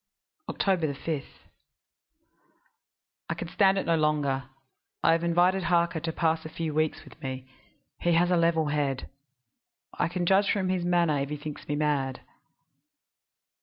[0.49, 0.63] "Oct.
[0.97, 1.23] 5.
[3.29, 4.45] I can stand it no longer;
[5.03, 7.47] I have invited Harker to pass a few weeks with me
[7.99, 9.07] he has a level head.
[9.93, 12.21] I can judge from his manner if he thinks me mad.